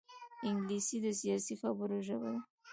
[0.47, 2.41] انګلیسي د سیاسي خبرو ژبه ده